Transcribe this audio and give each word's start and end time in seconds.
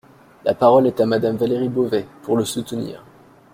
La 0.45 0.55
parole 0.55 0.87
est 0.87 0.99
à 0.99 1.05
Madame 1.05 1.35
Valérie 1.35 1.69
Beauvais, 1.69 2.07
pour 2.23 2.35
le 2.35 2.43
soutenir. 2.43 3.03